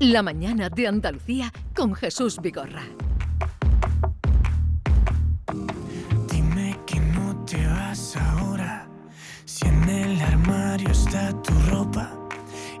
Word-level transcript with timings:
La 0.00 0.22
mañana 0.22 0.68
de 0.68 0.88
Andalucía 0.88 1.52
con 1.74 1.94
Jesús 1.94 2.40
Vigorra. 2.42 2.82
Dime 6.30 6.76
que 6.84 6.98
no 6.98 7.36
te 7.46 7.64
vas 7.66 8.16
ahora. 8.16 8.88
Si 9.44 9.66
en 9.66 9.88
el 9.88 10.20
armario 10.20 10.90
está 10.90 11.30
tu 11.42 11.52
ropa 11.70 12.12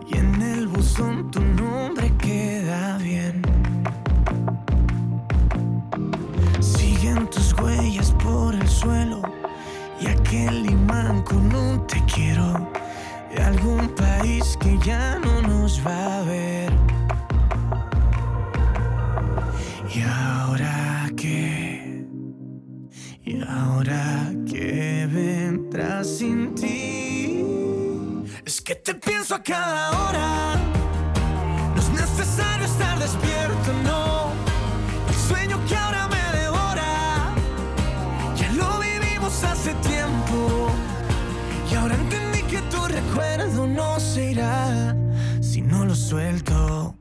y 0.08 0.16
en 0.16 0.42
el 0.42 0.66
buzón 0.66 1.30
tu 1.30 1.40
nombre 1.40 2.12
queda 2.18 2.98
bien. 2.98 3.42
Siguen 6.60 7.30
tus 7.30 7.52
huellas 7.54 8.10
por 8.24 8.56
el 8.56 8.68
suelo 8.68 9.22
y 10.00 10.08
aquel 10.08 10.66
imán 10.66 11.22
con 11.22 11.54
un 11.54 11.86
te 11.86 12.02
quiero 12.12 12.68
de 13.32 13.40
algún 13.40 13.88
país 13.94 14.58
que 14.60 14.76
ya 14.84 15.18
no 15.20 15.40
nos 15.42 15.80
va 15.86 16.18
a 16.18 16.22
ver. 16.24 16.93
¿Y 19.94 20.02
ahora 20.02 21.08
qué? 21.16 22.04
¿Y 23.22 23.40
ahora 23.42 24.32
qué 24.44 25.08
vendrá 25.08 26.02
sin 26.02 26.52
ti? 26.56 27.44
Es 28.44 28.60
que 28.60 28.74
te 28.74 28.96
pienso 28.96 29.36
a 29.36 29.42
cada 29.44 29.90
hora. 29.92 30.56
No 31.76 31.80
es 31.80 31.88
necesario 31.90 32.66
estar 32.66 32.98
despierto, 32.98 33.72
no. 33.84 34.32
El 35.08 35.14
sueño 35.14 35.64
que 35.68 35.76
ahora 35.76 36.08
me 36.08 36.38
devora. 36.40 37.32
Ya 38.36 38.50
lo 38.50 38.80
vivimos 38.80 39.44
hace 39.44 39.74
tiempo. 39.74 40.72
Y 41.70 41.74
ahora 41.76 41.94
entendí 41.94 42.42
que 42.42 42.60
tu 42.62 42.84
recuerdo 42.88 43.68
no 43.68 44.00
se 44.00 44.32
irá 44.32 44.96
si 45.40 45.60
no 45.60 45.84
lo 45.84 45.94
suelto. 45.94 46.96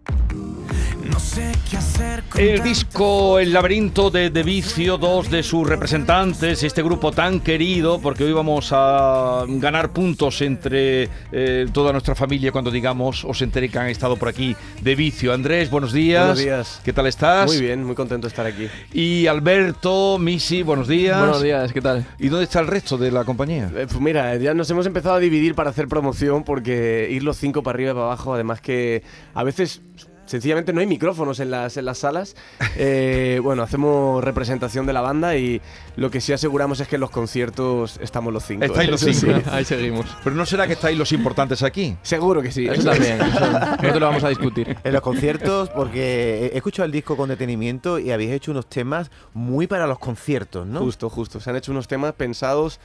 El 2.38 2.62
disco 2.62 3.40
El 3.40 3.54
laberinto 3.54 4.12
de, 4.12 4.30
de 4.30 4.44
Vicio, 4.44 4.98
dos 4.98 5.32
de 5.32 5.42
sus 5.42 5.68
representantes, 5.68 6.62
este 6.62 6.84
grupo 6.84 7.12
tan 7.12 7.40
querido, 7.40 8.00
porque 8.00 8.24
hoy 8.24 8.34
vamos 8.34 8.70
a 8.72 9.44
ganar 9.48 9.92
puntos 9.92 10.42
entre 10.42 11.10
eh, 11.32 11.68
toda 11.72 11.92
nuestra 11.92 12.14
familia 12.14 12.52
cuando 12.52 12.70
digamos, 12.70 13.26
os 13.26 13.42
enteré 13.42 13.70
que 13.70 13.80
han 13.80 13.88
estado 13.88 14.18
por 14.18 14.30
aquí 14.30 14.56
de 14.82 14.96
Vicio. 14.96 15.34
Andrés, 15.34 15.70
buenos 15.70 15.94
días. 15.94 16.26
Buenos 16.26 16.44
días. 16.44 16.82
¿Qué 16.84 16.94
tal 16.94 17.08
estás? 17.08 17.48
Muy 17.48 17.62
bien, 17.62 17.84
muy 17.84 17.96
contento 17.96 18.28
de 18.28 18.30
estar 18.30 18.46
aquí. 18.46 18.68
Y 18.92 19.26
Alberto, 19.26 20.18
Misi, 20.20 20.62
buenos 20.62 20.88
días. 20.88 21.18
Buenos 21.18 21.42
días, 21.42 21.74
¿qué 21.74 21.82
tal? 21.82 22.06
¿Y 22.20 22.30
dónde 22.30 22.44
está 22.44 22.60
el 22.60 22.68
resto 22.68 22.98
de 22.98 23.12
la 23.12 23.24
compañía? 23.24 23.72
Eh, 23.76 23.88
pues 23.90 24.00
mira, 24.00 24.36
ya 24.38 24.54
nos 24.54 24.70
hemos 24.70 24.86
empezado 24.86 25.16
a 25.16 25.20
dividir 25.20 25.56
para 25.56 25.72
hacer 25.72 25.88
promoción 25.88 26.44
porque 26.44 27.08
ir 27.10 27.24
los 27.24 27.38
cinco 27.38 27.64
para 27.64 27.76
arriba 27.76 27.92
y 27.92 27.94
para 27.94 28.06
abajo, 28.06 28.34
además 28.34 28.62
que 28.62 29.04
a 29.34 29.44
veces 29.44 29.82
sencillamente 30.26 30.74
no 30.74 30.80
hay 30.82 30.88
micrófonos 30.88 31.40
en 31.40 31.52
las, 31.52 31.78
en 31.78 31.86
las 31.86 32.00
salas. 32.00 32.36
Eh, 32.76 33.40
bueno, 33.44 33.64
hacemos 33.64 34.24
representación 34.24 34.86
de 34.86 34.94
la 34.94 35.02
banda 35.02 35.36
y 35.36 35.62
lo 35.96 36.10
que 36.12 36.22
sí 36.22 36.34
aseguramos 36.34 36.80
es 36.80 36.88
que 36.88 36.96
en 36.96 37.02
los 37.02 37.10
conciertos 37.10 38.00
estamos 38.02 38.34
los 38.34 38.44
cinco. 38.46 38.66
Estáis 38.66 38.90
los 38.90 39.02
cinco. 39.02 39.40
sí. 39.44 39.50
Ahí 39.52 39.66
seguimos. 39.66 40.06
Pero 40.24 40.36
no 40.36 40.46
será 40.46 40.68
que 40.68 40.74
estáis 40.74 40.98
los 40.98 41.12
importantes 41.12 41.64
aquí. 41.64 41.96
Seguro 42.02 42.42
que 42.42 42.52
sí. 42.52 42.68
Eso 42.68 42.90
también, 42.90 43.22
eso 43.22 43.52
no 43.52 43.78
te 43.78 44.00
lo 44.00 44.06
vamos 44.06 44.24
a 44.24 44.30
discutir. 44.30 44.78
En 44.84 44.94
los 44.94 45.02
conciertos, 45.02 45.70
porque 45.70 46.52
he 46.54 46.58
escuchado 46.58 46.86
el 46.86 46.92
disco 46.92 47.16
con 47.18 47.30
detenimiento 47.30 48.00
y 48.00 48.12
habéis 48.12 48.32
hecho 48.32 48.52
unos 48.52 48.68
temas 48.68 49.12
muy 49.34 49.68
para 49.68 49.88
los 49.88 50.00
conciertos, 50.00 50.66
¿no? 50.66 50.80
Justo, 50.80 51.10
justo. 51.10 51.40
Se 51.40 51.50
han 51.50 51.56
hecho 51.56 51.72
unos 51.72 51.88
temas 51.88 52.14
pensados. 52.14 52.80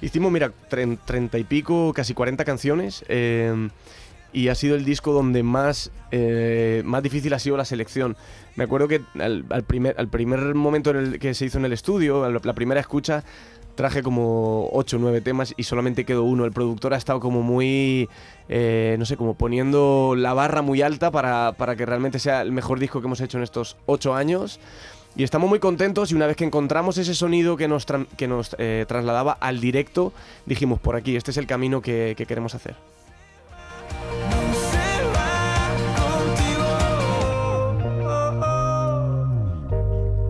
Hicimos, 0.00 0.30
mira, 0.32 0.52
treinta 0.68 1.38
y 1.38 1.44
pico, 1.44 1.92
casi 1.94 2.14
40 2.14 2.44
canciones. 2.44 3.04
eh, 3.08 3.68
y 4.34 4.48
ha 4.48 4.54
sido 4.54 4.74
el 4.76 4.84
disco 4.84 5.12
donde 5.12 5.42
más, 5.42 5.90
eh, 6.10 6.82
más 6.84 7.02
difícil 7.02 7.32
ha 7.32 7.38
sido 7.38 7.56
la 7.56 7.64
selección. 7.64 8.16
Me 8.56 8.64
acuerdo 8.64 8.88
que 8.88 9.00
al, 9.18 9.44
primer, 9.66 9.94
al 9.98 10.08
primer 10.08 10.54
momento 10.54 10.90
en 10.90 10.96
el 10.96 11.18
que 11.18 11.32
se 11.32 11.46
hizo 11.46 11.58
en 11.58 11.64
el 11.64 11.72
estudio, 11.72 12.28
la 12.28 12.52
primera 12.52 12.80
escucha, 12.80 13.24
traje 13.76 14.02
como 14.02 14.68
8 14.72 14.96
o 14.96 15.00
9 15.00 15.20
temas 15.20 15.54
y 15.56 15.62
solamente 15.62 16.04
quedó 16.04 16.24
uno. 16.24 16.44
El 16.44 16.52
productor 16.52 16.94
ha 16.94 16.96
estado 16.96 17.18
como 17.20 17.42
muy, 17.42 18.08
eh, 18.48 18.96
no 18.98 19.06
sé, 19.06 19.16
como 19.16 19.34
poniendo 19.34 20.14
la 20.16 20.34
barra 20.34 20.62
muy 20.62 20.82
alta 20.82 21.10
para, 21.10 21.52
para 21.56 21.74
que 21.76 21.86
realmente 21.86 22.18
sea 22.18 22.42
el 22.42 22.52
mejor 22.52 22.78
disco 22.78 23.00
que 23.00 23.06
hemos 23.06 23.20
hecho 23.20 23.38
en 23.38 23.44
estos 23.44 23.76
8 23.86 24.14
años. 24.14 24.60
Y 25.16 25.22
estamos 25.22 25.48
muy 25.48 25.60
contentos 25.60 26.10
y 26.10 26.16
una 26.16 26.26
vez 26.26 26.36
que 26.36 26.44
encontramos 26.44 26.98
ese 26.98 27.14
sonido 27.14 27.56
que 27.56 27.68
nos, 27.68 27.86
tran- 27.86 28.08
que 28.16 28.26
nos 28.26 28.54
eh, 28.58 28.84
trasladaba 28.88 29.32
al 29.40 29.60
directo, 29.60 30.12
dijimos, 30.44 30.80
por 30.80 30.96
aquí, 30.96 31.14
este 31.14 31.30
es 31.30 31.36
el 31.36 31.46
camino 31.46 31.80
que 31.82 32.16
queremos 32.26 32.54
hacer. 32.56 32.74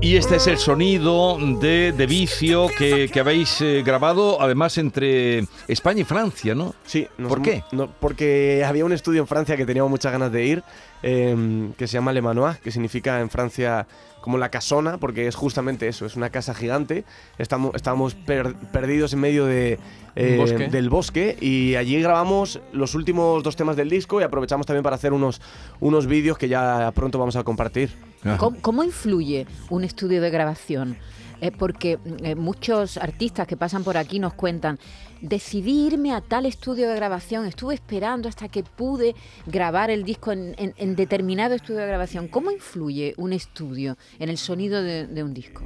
Y 0.05 0.17
este 0.17 0.37
es 0.37 0.47
el 0.49 0.59
sonido 0.59 1.39
de, 1.63 1.93
de 1.93 2.07
Vicio 2.07 2.67
que, 2.77 3.09
que 3.11 3.21
habéis 3.21 3.59
eh, 3.63 3.83
grabado, 3.83 4.37
además, 4.43 4.77
entre 4.77 5.47
España 5.67 6.03
y 6.03 6.05
Francia, 6.05 6.55
¿no? 6.55 6.75
Sí, 6.85 7.09
¿Por 7.17 7.39
hemos- 7.39 7.49
qué? 7.49 7.65
no, 7.73 7.89
porque 8.01 8.63
había 8.69 8.85
un 8.85 8.93
estudio 8.93 9.23
en 9.23 9.27
Francia 9.27 9.57
que 9.57 9.65
teníamos 9.65 9.89
muchas 9.91 10.13
ganas 10.13 10.31
de 10.31 10.45
ir, 10.45 10.63
eh, 11.03 11.71
que 11.79 11.87
se 11.87 11.95
llama 11.95 12.13
Le 12.13 12.21
Manoir, 12.21 12.59
que 12.59 12.71
significa 12.71 13.19
en 13.23 13.31
Francia 13.31 13.87
como 14.21 14.37
la 14.37 14.51
casona, 14.51 14.99
porque 14.99 15.27
es 15.27 15.35
justamente 15.37 15.89
eso, 15.89 16.05
es 16.05 16.17
una 16.17 16.29
casa 16.29 16.55
gigante. 16.55 17.05
Estamos, 17.39 17.73
estábamos 17.75 18.15
per- 18.15 18.55
perdidos 18.73 19.15
en 19.15 19.21
medio 19.21 19.47
de, 19.47 19.79
eh, 20.17 20.37
bosque. 20.39 20.69
del 20.69 20.91
bosque 20.91 21.37
y 21.41 21.77
allí 21.77 22.01
grabamos 22.03 22.61
los 22.73 22.95
últimos 22.95 23.43
dos 23.43 23.57
temas 23.57 23.77
del 23.77 23.89
disco 23.89 24.21
y 24.21 24.25
aprovechamos 24.25 24.67
también 24.67 24.83
para 24.83 24.97
hacer 24.97 25.15
unos, 25.15 25.41
unos 25.81 26.07
vídeos 26.07 26.37
que 26.37 26.49
ya 26.49 26.91
pronto 26.95 27.19
vamos 27.19 27.37
a 27.37 27.43
compartir. 27.43 27.91
¿Cómo, 28.39 28.57
cómo 28.61 28.83
influye 28.85 29.47
un 29.71 29.85
estudio 29.85 30.21
de 30.21 30.31
grabación? 30.31 30.97
Eh, 31.41 31.51
porque 31.51 31.99
eh, 32.23 32.37
muchos 32.37 32.97
artistas 32.97 33.47
que 33.47 33.57
pasan 33.57 33.83
por 33.85 33.97
aquí 33.97 34.19
nos 34.19 34.33
cuentan, 34.35 34.79
decidí 35.21 35.87
irme 35.89 36.13
a 36.13 36.21
tal 36.21 36.47
estudio 36.47 36.89
de 36.89 36.95
grabación, 36.95 37.45
estuve 37.45 37.75
esperando 37.75 38.29
hasta 38.29 38.49
que 38.49 38.63
pude 38.63 39.15
grabar 39.47 39.91
el 39.91 40.05
disco 40.05 40.33
en, 40.33 40.55
en- 40.59 40.75
en 40.79 40.97
determinado 40.97 41.55
estudio 41.55 41.81
de 41.81 41.87
grabación. 41.89 42.29
¿Cómo 42.29 42.51
influye 42.51 43.15
un 43.19 43.33
estudio 43.33 43.97
en 44.19 44.29
el 44.31 44.39
sonido 44.39 44.81
de, 44.83 45.07
de 45.07 45.23
un 45.23 45.35
disco? 45.35 45.65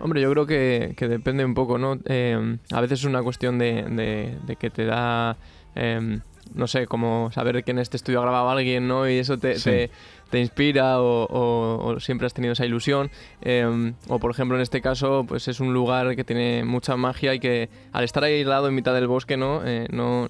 Hombre, 0.00 0.20
yo 0.20 0.30
creo 0.32 0.46
que, 0.46 0.92
que 0.96 1.08
depende 1.08 1.42
un 1.44 1.54
poco, 1.54 1.78
¿no? 1.78 1.98
Eh, 2.04 2.58
a 2.70 2.80
veces 2.82 2.98
es 2.98 3.04
una 3.06 3.22
cuestión 3.22 3.56
de, 3.58 3.84
de- 3.84 4.36
de 4.46 4.56
que 4.56 4.68
te 4.68 4.84
da, 4.84 5.38
eh, 5.74 6.18
no 6.54 6.66
sé, 6.66 6.86
como 6.86 7.30
saber 7.32 7.62
que 7.64 7.70
en 7.72 7.78
este 7.78 7.96
estudio 7.96 8.20
ha 8.20 8.22
grabado 8.22 8.48
alguien, 8.50 8.88
¿no? 8.88 9.08
Y 9.08 9.18
eso 9.18 9.36
te, 9.38 9.56
Sí. 9.58 9.70
te, 9.70 9.90
te 10.30 10.40
inspira 10.40 11.00
o, 11.00 11.24
o- 11.24 11.86
o 11.94 12.00
siempre 12.00 12.26
has 12.26 12.34
tenido 12.34 12.52
esa 12.52 12.64
ilusión. 12.66 13.10
Eh, 13.42 13.92
o 14.08 14.18
por 14.18 14.30
ejemplo, 14.30 14.56
en 14.56 14.62
este 14.62 14.80
caso, 14.80 15.24
pues 15.28 15.48
es 15.48 15.60
un 15.60 15.72
lugar 15.74 16.16
que 16.16 16.24
tiene 16.24 16.64
mucha 16.64 16.96
magia 16.96 17.34
y 17.34 17.40
que 17.40 17.68
al 17.92 18.04
estar 18.04 18.24
aislado 18.24 18.68
en 18.68 18.74
mitad 18.74 18.94
del 18.94 19.06
bosque, 19.06 19.36
¿no? 19.36 19.62
Eh, 19.64 19.86
no 19.90 20.28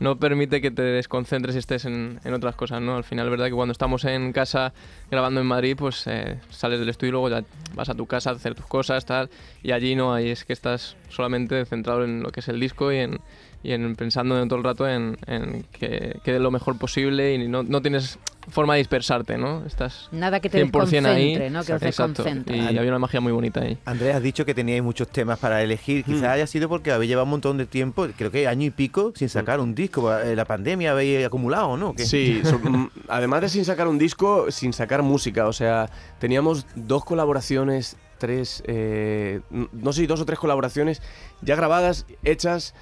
no 0.00 0.16
permite 0.16 0.60
que 0.60 0.70
te 0.70 0.82
desconcentres 0.82 1.56
y 1.56 1.58
estés 1.58 1.84
en, 1.84 2.20
en 2.22 2.32
otras 2.32 2.54
cosas, 2.54 2.80
¿no? 2.80 2.94
Al 2.96 3.02
final, 3.02 3.28
verdad 3.30 3.46
que 3.46 3.52
cuando 3.54 3.72
estamos 3.72 4.04
en 4.04 4.32
casa 4.32 4.72
grabando 5.10 5.40
en 5.40 5.46
Madrid, 5.48 5.74
pues 5.76 6.04
eh, 6.06 6.38
sales 6.50 6.78
del 6.78 6.88
estudio 6.88 7.08
y 7.08 7.12
luego 7.12 7.28
ya 7.30 7.42
vas 7.74 7.88
a 7.88 7.94
tu 7.96 8.06
casa 8.06 8.30
a 8.30 8.34
hacer 8.34 8.54
tus 8.54 8.66
cosas, 8.66 9.04
tal, 9.06 9.28
y 9.60 9.72
allí 9.72 9.96
no, 9.96 10.14
ahí 10.14 10.30
es 10.30 10.44
que 10.44 10.52
estás 10.52 10.96
solamente 11.08 11.64
centrado 11.64 12.04
en 12.04 12.22
lo 12.22 12.30
que 12.30 12.38
es 12.38 12.48
el 12.48 12.60
disco 12.60 12.92
y 12.92 12.98
en, 12.98 13.18
y 13.62 13.72
en 13.72 13.96
pensando 13.96 14.42
todo 14.46 14.58
el 14.58 14.64
rato 14.64 14.88
en, 14.88 15.18
en 15.26 15.64
que 15.72 16.18
quede 16.24 16.38
lo 16.38 16.50
mejor 16.50 16.78
posible 16.78 17.34
y 17.34 17.48
no, 17.48 17.62
no 17.62 17.82
tienes 17.82 18.18
forma 18.48 18.74
de 18.74 18.78
dispersarte, 18.78 19.36
¿no? 19.36 19.64
Estás 19.66 20.08
Nada 20.10 20.40
que 20.40 20.48
te 20.48 20.64
100% 20.64 21.04
ahí. 21.06 21.34
¿no? 21.50 21.62
Que 21.64 21.72
Exacto. 21.72 21.84
desconcentre. 22.22 22.56
Y 22.56 22.78
había 22.78 22.90
una 22.90 22.98
magia 22.98 23.20
muy 23.20 23.32
bonita 23.32 23.60
ahí. 23.60 23.76
Andrés, 23.84 24.14
has 24.14 24.22
dicho 24.22 24.46
que 24.46 24.54
teníais 24.54 24.82
muchos 24.82 25.08
temas 25.08 25.38
para 25.38 25.62
elegir. 25.62 26.02
Quizás 26.04 26.22
Mm. 26.22 26.26
haya 26.26 26.46
sido 26.46 26.68
porque 26.68 26.90
habéis 26.92 27.10
llevado 27.10 27.24
un 27.24 27.30
montón 27.30 27.58
de 27.58 27.66
tiempo, 27.66 28.06
creo 28.16 28.30
que 28.30 28.46
año 28.48 28.64
y 28.64 28.70
pico, 28.70 29.12
sin 29.16 29.28
sacar 29.28 29.60
un 29.60 29.74
disco. 29.74 30.16
Eh, 30.16 30.34
La 30.34 30.46
pandemia 30.46 30.92
habéis 30.92 31.26
acumulado, 31.26 31.76
¿no? 31.76 31.94
¿Qué? 31.94 32.06
Sí, 32.06 32.40
so- 32.44 32.58
mm, 32.58 32.90
además 33.08 33.42
de 33.42 33.48
sin 33.50 33.64
sacar 33.66 33.86
un 33.88 33.98
disco, 33.98 34.50
sin 34.50 34.72
sacar 34.72 35.02
música. 35.02 35.46
O 35.46 35.52
sea, 35.52 35.90
teníamos 36.18 36.64
dos 36.74 37.04
colaboraciones, 37.04 37.96
tres, 38.18 38.62
eh, 38.66 39.40
no 39.72 39.92
sé, 39.92 40.06
dos 40.06 40.20
o 40.22 40.24
tres 40.24 40.38
colaboraciones 40.38 41.02
ya 41.42 41.54
grabadas, 41.54 42.06
hechas, 42.24 42.74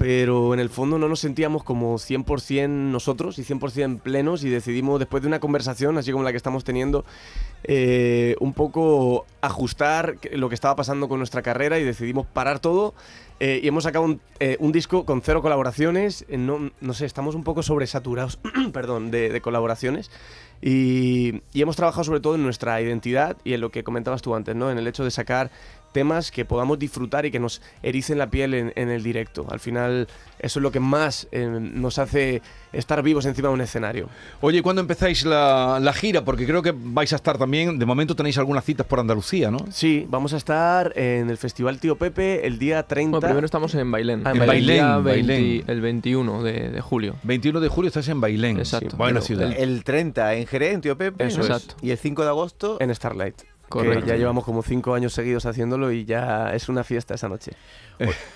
pero 0.00 0.54
en 0.54 0.60
el 0.60 0.70
fondo 0.70 0.98
no 0.98 1.08
nos 1.10 1.20
sentíamos 1.20 1.62
como 1.62 1.96
100% 1.96 2.68
nosotros 2.70 3.38
y 3.38 3.44
100% 3.44 4.00
plenos 4.00 4.42
y 4.44 4.48
decidimos, 4.48 4.98
después 4.98 5.22
de 5.22 5.28
una 5.28 5.40
conversación, 5.40 5.98
así 5.98 6.10
como 6.10 6.24
la 6.24 6.30
que 6.30 6.38
estamos 6.38 6.64
teniendo, 6.64 7.04
eh, 7.64 8.34
un 8.40 8.54
poco 8.54 9.26
ajustar 9.42 10.16
lo 10.32 10.48
que 10.48 10.54
estaba 10.54 10.74
pasando 10.74 11.06
con 11.06 11.18
nuestra 11.18 11.42
carrera 11.42 11.78
y 11.78 11.84
decidimos 11.84 12.26
parar 12.26 12.60
todo 12.60 12.94
eh, 13.40 13.60
y 13.62 13.68
hemos 13.68 13.84
sacado 13.84 14.06
un, 14.06 14.22
eh, 14.38 14.56
un 14.58 14.72
disco 14.72 15.04
con 15.04 15.20
cero 15.20 15.42
colaboraciones. 15.42 16.24
no, 16.30 16.70
no 16.80 16.94
sé, 16.94 17.04
estamos 17.04 17.34
un 17.34 17.44
poco 17.44 17.62
sobresaturados 17.62 18.38
perdón, 18.72 19.10
de, 19.10 19.28
de 19.28 19.40
colaboraciones. 19.42 20.10
Y, 20.62 21.42
y 21.52 21.60
hemos 21.62 21.76
trabajado 21.76 22.04
sobre 22.04 22.20
todo 22.20 22.34
en 22.36 22.42
nuestra 22.42 22.80
identidad 22.80 23.36
y 23.44 23.52
en 23.52 23.60
lo 23.60 23.70
que 23.70 23.84
comentabas 23.84 24.20
tú 24.22 24.34
antes, 24.34 24.56
¿no? 24.56 24.70
En 24.70 24.78
el 24.78 24.86
hecho 24.86 25.04
de 25.04 25.10
sacar 25.10 25.50
temas 25.92 26.30
que 26.30 26.44
podamos 26.44 26.78
disfrutar 26.78 27.26
y 27.26 27.30
que 27.30 27.38
nos 27.40 27.60
ericen 27.82 28.18
la 28.18 28.30
piel 28.30 28.54
en, 28.54 28.72
en 28.76 28.88
el 28.90 29.02
directo. 29.02 29.46
Al 29.50 29.60
final, 29.60 30.08
eso 30.38 30.58
es 30.58 30.62
lo 30.62 30.70
que 30.70 30.80
más 30.80 31.28
eh, 31.32 31.46
nos 31.60 31.98
hace 31.98 32.42
estar 32.72 33.02
vivos 33.02 33.26
encima 33.26 33.48
de 33.48 33.54
un 33.54 33.60
escenario. 33.60 34.08
Oye, 34.40 34.62
¿cuándo 34.62 34.80
empezáis 34.80 35.24
la, 35.24 35.78
la 35.80 35.92
gira? 35.92 36.24
Porque 36.24 36.46
creo 36.46 36.62
que 36.62 36.72
vais 36.74 37.12
a 37.12 37.16
estar 37.16 37.38
también, 37.38 37.78
de 37.78 37.86
momento 37.86 38.14
tenéis 38.14 38.38
algunas 38.38 38.64
citas 38.64 38.86
por 38.86 39.00
Andalucía, 39.00 39.50
¿no? 39.50 39.58
Sí, 39.70 40.06
vamos 40.08 40.32
a 40.32 40.36
estar 40.36 40.92
en 40.96 41.30
el 41.30 41.36
Festival 41.36 41.78
Tío 41.78 41.96
Pepe 41.96 42.46
el 42.46 42.58
día 42.58 42.82
30. 42.84 43.10
Bueno, 43.10 43.26
primero 43.26 43.44
estamos 43.44 43.74
en 43.74 43.90
Bailén. 43.90 44.22
Ah, 44.24 44.30
en 44.30 44.42
el 44.42 44.46
Bailén, 44.46 45.64
el 45.66 45.80
21 45.80 46.42
de, 46.42 46.70
de 46.70 46.80
julio. 46.80 47.16
21 47.22 47.60
de 47.60 47.68
julio 47.68 47.88
estás 47.88 48.08
en 48.08 48.20
Bailén. 48.20 48.58
Exacto. 48.58 48.96
Buena 48.96 49.14
Pero 49.20 49.26
ciudad. 49.26 49.52
El 49.56 49.84
30 49.84 50.34
en 50.34 50.46
Jerez, 50.46 50.74
en 50.74 50.80
Tío 50.80 50.96
Pepe. 50.96 51.26
Eso 51.26 51.38
¿no? 51.38 51.44
es. 51.44 51.50
Exacto. 51.50 51.74
Y 51.84 51.90
el 51.90 51.98
5 51.98 52.22
de 52.22 52.28
agosto 52.28 52.76
en 52.80 52.94
Starlight. 52.94 53.49
Que 53.70 54.02
ya 54.06 54.16
llevamos 54.16 54.44
como 54.44 54.62
cinco 54.62 54.94
años 54.94 55.12
seguidos 55.12 55.46
haciéndolo 55.46 55.92
y 55.92 56.04
ya 56.04 56.54
es 56.54 56.68
una 56.68 56.84
fiesta 56.84 57.14
esa 57.14 57.28
noche. 57.28 57.52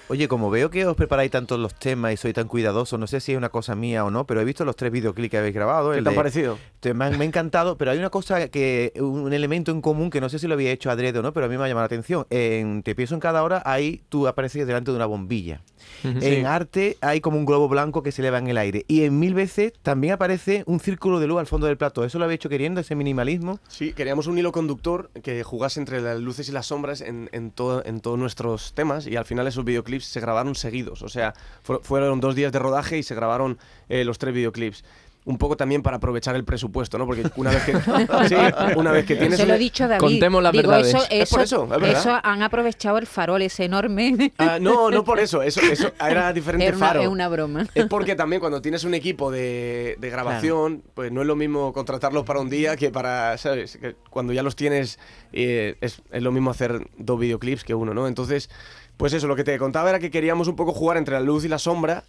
Oye, 0.09 0.29
como 0.29 0.51
veo 0.51 0.69
que 0.71 0.85
os 0.87 0.95
preparáis 0.97 1.31
tantos 1.31 1.59
los 1.59 1.75
temas 1.75 2.13
y 2.13 2.17
soy 2.19 2.35
tan 2.35 2.47
cuidadoso, 2.47 2.99
no 2.99 3.07
sé 3.07 3.21
si 3.21 3.33
es 3.33 3.39
una 3.39 3.49
cosa 3.49 3.75
mía 3.75 4.05
o 4.05 4.11
no, 4.11 4.27
pero 4.27 4.41
he 4.43 4.45
visto 4.45 4.65
los 4.67 4.77
tres 4.77 4.93
videoclips 4.93 5.31
que 5.31 5.39
habéis 5.39 5.55
grabado. 5.55 5.93
¿Qué 5.93 5.99
el 5.99 6.05
te 6.05 6.11
ha 6.11 6.13
de- 6.13 6.17
parecido? 6.17 6.59
te- 6.81 6.93
me, 6.93 7.07
han- 7.07 7.17
me 7.17 7.25
ha 7.25 7.29
encantado, 7.29 7.79
pero 7.79 7.91
hay 7.91 7.99
una 7.99 8.11
cosa 8.11 8.49
que, 8.49 8.93
un 9.01 9.33
elemento 9.33 9.71
en 9.73 9.81
común 9.81 10.11
que 10.11 10.21
no 10.21 10.29
sé 10.29 10.39
si 10.39 10.47
lo 10.47 10.55
había 10.55 10.71
hecho 10.71 10.91
adrede 10.91 11.19
o 11.19 11.23
no, 11.23 11.33
pero 11.33 11.47
a 11.47 11.49
mí 11.49 11.57
me 11.57 11.65
ha 11.65 11.69
llamado 11.69 11.83
la 11.85 11.87
atención. 11.87 12.27
En 12.29 12.83
Te 12.83 12.95
pienso 12.95 13.15
en 13.15 13.21
cada 13.21 13.43
hora, 13.43 13.63
ahí 13.65 14.03
tú 14.11 14.29
apareces 14.29 14.67
delante 14.67 14.91
de 14.91 14.97
una 14.99 15.07
bombilla. 15.07 15.63
En 16.03 16.45
arte 16.47 16.99
hay 17.01 17.21
como 17.23 17.39
un 17.39 17.47
globo 17.47 17.69
blanco 17.69 18.03
que 18.03 18.13
se 18.13 18.21
eleva 18.21 18.39
en 18.39 18.49
el 18.49 18.59
aire. 18.59 18.85
Y 18.89 19.05
en 19.05 19.19
mil 19.19 19.33
veces 19.33 19.73
también 19.83 20.13
aparece 20.15 20.63
un 20.67 20.81
círculo 20.81 21.21
de 21.21 21.27
luz 21.27 21.39
al 21.41 21.47
fondo 21.47 21.67
del 21.67 21.79
plato. 21.79 22.05
¿Eso 22.05 22.19
lo 22.19 22.25
habéis 22.25 22.37
hecho 22.41 22.49
queriendo, 22.51 22.81
ese 22.83 22.95
minimalismo? 22.95 23.59
Sí, 23.69 23.93
queríamos 23.95 24.27
un 24.27 24.37
hilo 24.39 24.53
conductor 24.53 25.11
que 25.25 25.43
jugase 25.43 25.81
entre 25.81 26.01
las 26.01 26.21
luces 26.21 26.49
y 26.49 26.53
las 26.53 26.67
sombras 26.67 27.01
en, 27.01 27.29
en, 27.33 27.51
todo- 27.51 27.85
en 27.85 28.01
todos 28.01 28.17
nuestros 28.19 28.75
temas 28.75 29.09
y 29.09 29.17
al 29.17 29.25
final 29.25 29.49
esos 29.49 29.65
videoclips 29.65 30.05
se 30.05 30.21
grabaron 30.21 30.55
seguidos. 30.55 31.03
O 31.03 31.09
sea, 31.09 31.35
fu- 31.65 31.81
fueron 31.83 32.21
dos 32.21 32.37
días 32.37 32.53
de 32.53 32.61
rodaje 32.61 32.99
y 32.99 33.03
se 33.03 33.17
grabaron 33.17 33.59
eh, 33.89 34.05
los 34.05 34.19
tres 34.19 34.33
videoclips. 34.35 34.85
Un 35.27 35.39
poco 35.39 35.57
también 35.57 35.83
para 35.83 35.97
aprovechar 35.97 36.37
el 36.37 36.45
presupuesto, 36.45 36.99
¿no? 36.99 37.07
Porque 37.07 37.25
una 37.37 37.51
vez 37.51 37.63
que, 37.65 37.73
sí, 38.29 38.35
una 38.77 38.93
vez 38.93 39.07
que 39.07 39.17
tienes... 39.17 39.39
Se 39.39 39.47
lo 39.47 39.55
he 39.55 39.59
dicho 39.59 39.85
a 39.85 39.89
David. 39.89 40.01
Contemos 40.01 40.43
las 40.43 40.53
Digo, 40.53 40.69
verdades. 40.69 40.95
Eso, 40.95 41.05
Es 41.09 41.31
por 41.31 41.41
eso, 41.41 41.65
es 41.65 41.71
verdad. 41.71 41.91
eso 42.01 42.21
han 42.23 42.43
aprovechado 42.43 42.99
el 42.99 43.07
farol 43.07 43.41
ese 43.41 43.65
enorme. 43.65 44.33
Ah, 44.37 44.59
no, 44.61 44.91
no 44.91 45.03
por 45.03 45.21
eso, 45.21 45.41
eso, 45.43 45.63
eso 45.63 45.93
era 45.99 46.31
diferente 46.35 46.67
Era 46.67 46.77
una, 46.77 46.87
faro. 46.87 47.01
es 47.01 47.09
una 47.09 47.29
broma. 47.29 47.67
Es 47.75 47.87
porque 47.87 48.15
también 48.17 48.41
cuando 48.41 48.61
tienes 48.61 48.85
un 48.85 48.93
equipo 48.93 49.31
de, 49.31 49.97
de 49.99 50.11
grabación, 50.11 50.83
pues 50.93 51.11
no 51.11 51.23
es 51.23 51.27
lo 51.27 51.37
mismo 51.37 51.73
contratarlos 51.73 52.25
para 52.25 52.41
un 52.41 52.51
día 52.51 52.77
que 52.77 52.91
para, 52.91 53.39
¿sabes? 53.39 53.79
Que 53.79 53.97
cuando 54.11 54.35
ya 54.35 54.43
los 54.43 54.57
tienes, 54.57 54.99
eh, 55.33 55.77
es, 55.81 56.03
es 56.13 56.23
lo 56.23 56.33
mismo 56.33 56.51
hacer 56.51 56.87
dos 56.99 57.19
videoclips 57.19 57.65
que 57.65 57.75
uno, 57.75 57.95
¿no? 57.95 58.09
Entonces, 58.09 58.51
pues 58.99 59.15
eso, 59.15 59.27
lo 59.27 59.37
que 59.37 59.45
te 59.45 59.57
contaba 59.59 59.89
era 59.89 59.99
que 59.99 60.11
queríamos 60.11 60.49
un 60.49 60.57
poco 60.57 60.73
jugar 60.73 60.99
entre 60.99 61.15
la 61.15 61.21
luz 61.21 61.47
y 61.47 61.49
la 61.49 61.59
sombra 61.59 62.05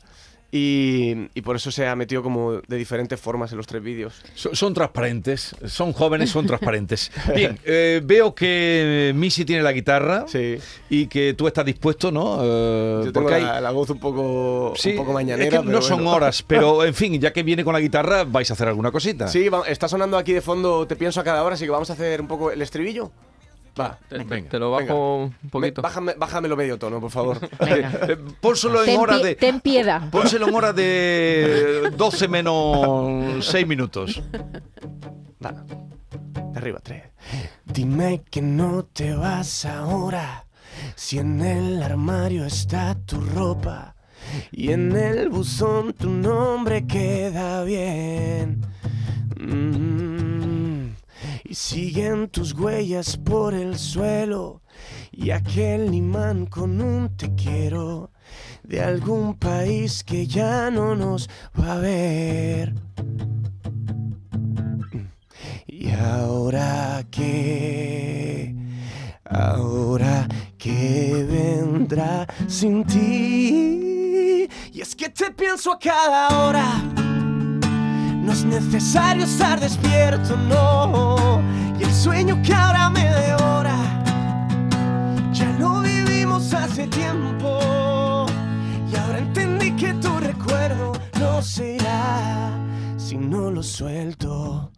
y, 0.52 1.28
y 1.34 1.42
por 1.42 1.56
eso 1.58 1.70
se 1.72 1.86
ha 1.88 1.96
metido 1.96 2.24
como 2.24 2.54
de 2.68 2.78
diferentes 2.78 3.20
formas 3.20 3.52
en 3.52 3.58
los 3.58 3.68
tres 3.68 3.84
vídeos. 3.84 4.22
So- 4.36 4.56
Son 4.56 4.74
transparentes, 4.74 5.56
son 5.66 5.92
jóvenes, 5.94 6.30
son 6.30 6.46
transparentes. 6.46 7.12
Bien, 7.36 7.60
eh, 7.66 8.02
veo 8.04 8.34
que 8.34 9.12
Missy 9.16 9.44
tiene 9.46 9.64
la 9.64 9.72
guitarra 9.74 10.26
Sí. 10.28 10.58
y 10.90 11.08
que 11.08 11.34
tú 11.34 11.48
estás 11.48 11.66
dispuesto, 11.66 12.12
¿no? 12.12 12.40
Eh, 12.42 13.02
Yo 13.06 13.12
tengo 13.12 13.28
porque 13.28 13.42
la, 13.42 13.60
la 13.60 13.72
voz 13.72 13.90
un 13.90 14.00
poco, 14.00 14.74
Sí, 14.78 14.92
un 14.92 14.98
poco 14.98 15.12
es 15.12 15.16
mañanera. 15.16 15.50
que 15.50 15.58
pero 15.64 15.72
no 15.72 15.82
son 15.82 15.98
bueno. 15.98 16.14
horas, 16.14 16.44
pero 16.48 16.84
en 16.86 16.94
fin, 16.94 17.20
ya 17.20 17.34
que 17.34 17.44
viene 17.44 17.64
con 17.64 17.74
la 17.74 17.80
guitarra, 17.82 18.24
vais 18.24 18.50
a 18.50 18.54
hacer 18.54 18.68
alguna 18.68 18.92
cosita. 18.92 19.28
Sí, 19.28 19.50
va- 19.50 19.68
está 19.68 19.88
sonando 19.88 20.18
aquí 20.18 20.32
de 20.34 20.42
fondo, 20.42 20.88
te 20.88 20.96
pienso 20.96 21.20
a 21.20 21.24
cada 21.24 21.44
hora, 21.44 21.56
así 21.56 21.66
que 21.66 21.72
vamos 21.72 21.90
a 21.90 21.94
hacer 21.94 22.22
un 22.22 22.28
poco 22.28 22.52
el 22.52 22.62
estribillo. 22.62 23.12
Va. 23.80 23.98
Te, 24.08 24.24
Venga, 24.24 24.50
te 24.50 24.58
lo 24.60 24.72
bajo 24.72 25.18
un 25.26 25.50
poquito. 25.50 25.82
Bájame, 25.82 26.14
bájamelo 26.14 26.56
medio 26.56 26.80
tono, 26.80 27.02
por 27.02 27.12
favor. 27.12 27.40
Venga. 27.60 27.92
Eh, 28.10 28.18
pónselo 28.40 28.80
en 28.82 28.86
Ten, 28.86 29.00
hora 29.00 29.18
de. 29.18 29.36
ten 29.36 29.60
piedad. 29.60 30.10
Pónselo 30.12 30.48
en 30.48 30.56
hora 30.56 30.74
de 30.74 31.92
12 31.96 32.28
menos 32.28 33.46
6 33.46 33.68
minutos. 33.68 34.22
Va. 35.44 35.52
De 35.52 36.58
arriba, 36.58 36.80
tres. 36.82 37.04
Dime 37.66 38.24
que 38.30 38.42
no 38.42 38.86
te 38.86 39.14
vas 39.14 39.66
ahora. 39.66 40.46
Si 40.96 41.18
en 41.20 41.42
el 41.42 41.84
armario 41.84 42.46
está 42.46 42.96
tu 43.06 43.20
ropa 43.20 43.96
y 44.52 44.72
en 44.72 44.96
el 44.96 45.30
buzón 45.30 45.94
tu 45.94 46.10
nombre 46.10 46.86
queda 46.88 47.64
bien. 47.64 48.62
Mm. 49.40 50.45
Y 51.48 51.54
siguen 51.54 52.30
tus 52.30 52.54
huellas 52.54 53.18
por 53.18 53.54
el 53.54 53.78
suelo 53.78 54.64
y 55.12 55.30
aquel 55.30 55.94
imán 55.94 56.48
con 56.48 56.82
un 56.82 57.16
te 57.16 57.36
quiero 57.36 58.12
de 58.64 58.82
algún 58.82 59.36
país 59.36 60.04
que 60.04 60.26
ya 60.26 60.72
no 60.72 60.96
nos 60.96 61.30
va 61.60 61.74
a 61.74 61.78
ver. 61.78 62.74
Y 65.68 65.92
ahora 65.92 67.06
que, 67.12 68.56
ahora 69.24 70.28
que 70.58 71.26
vendrá 71.30 72.26
sin 72.48 72.84
ti. 72.86 74.50
Y 74.74 74.82
es 74.82 74.96
que 74.96 75.10
te 75.10 75.32
pienso 75.32 75.74
a 75.74 75.80
cada 75.80 76.48
hora. 76.48 76.85
No 78.26 78.34
es 78.34 78.44
necesario 78.44 79.24
estar 79.24 79.60
despierto, 79.60 80.36
no. 80.36 81.44
Y 81.80 81.84
el 81.84 81.94
sueño 81.94 82.42
que 82.42 82.56
ahora 82.56 82.90
me 82.90 83.04
devora, 83.04 83.78
ya 85.32 85.48
lo 85.60 85.82
vivimos 85.82 86.52
hace 86.52 86.88
tiempo. 86.88 88.26
Y 88.92 88.96
ahora 88.96 89.20
entendí 89.20 89.76
que 89.76 89.94
tu 89.94 90.20
recuerdo 90.20 90.94
no 91.20 91.40
se 91.44 91.76
irá 91.76 92.50
si 92.98 93.16
no 93.16 93.52
lo 93.52 93.62
suelto. 93.62 94.72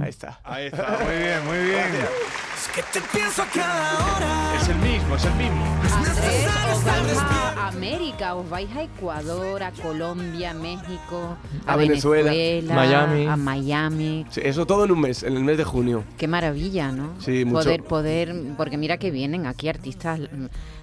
Ahí 0.00 0.08
está. 0.08 0.40
Ahí 0.42 0.66
está, 0.66 0.98
muy 1.04 1.18
bien, 1.18 1.46
muy 1.46 1.58
bien. 1.58 2.45
Que 2.76 2.82
te 2.92 3.00
pienso 3.08 3.40
a 3.42 3.46
cada 3.46 3.94
hora. 3.94 4.60
Es 4.60 4.68
el 4.68 4.76
mismo, 4.76 5.16
es 5.16 5.24
el 5.24 5.34
mismo. 5.36 5.64
Andrés, 5.96 6.46
os 6.74 6.84
vais 6.84 7.18
a 7.18 7.68
América, 7.68 8.34
os 8.34 8.50
vais 8.50 8.68
a 8.76 8.82
Ecuador, 8.82 9.62
a 9.62 9.72
Colombia, 9.72 10.52
México, 10.52 11.38
a, 11.66 11.72
A 11.72 11.76
Venezuela, 11.76 12.30
Miami. 12.30 13.26
a 13.26 13.36
Miami. 13.36 14.26
Sí, 14.28 14.42
eso 14.44 14.66
todo 14.66 14.84
en 14.84 14.90
un 14.90 15.00
mes, 15.00 15.22
en 15.22 15.38
el 15.38 15.44
mes 15.44 15.56
de 15.56 15.64
junio. 15.64 16.04
Qué 16.18 16.28
maravilla, 16.28 16.92
¿no? 16.92 17.14
Sí, 17.18 17.46
mucho. 17.46 17.64
Poder, 17.64 17.82
poder, 17.82 18.34
porque 18.58 18.76
mira 18.76 18.98
que 18.98 19.10
vienen 19.10 19.46
aquí 19.46 19.70
artistas 19.70 20.20